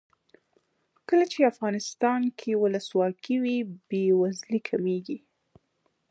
[1.07, 3.57] کله چې افغانستان کې ولسواکي وي
[3.87, 5.17] بې وزلي کمیږي.